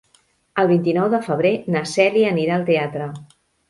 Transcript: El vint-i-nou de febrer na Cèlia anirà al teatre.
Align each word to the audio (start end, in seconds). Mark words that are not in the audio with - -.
El 0.63 0.69
vint-i-nou 0.71 1.11
de 1.15 1.21
febrer 1.29 1.53
na 1.77 1.87
Cèlia 1.95 2.35
anirà 2.35 2.61
al 2.61 2.69
teatre. 2.75 3.17